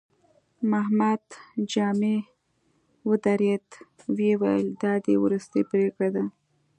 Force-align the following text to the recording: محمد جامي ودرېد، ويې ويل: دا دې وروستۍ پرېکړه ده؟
محمد 0.71 1.23
جامي 1.71 2.17
ودرېد، 3.09 3.67
ويې 4.15 4.33
ويل: 4.41 4.67
دا 4.81 4.93
دې 5.03 5.15
وروستۍ 5.23 5.61
پرېکړه 5.71 6.09
ده؟ 6.15 6.23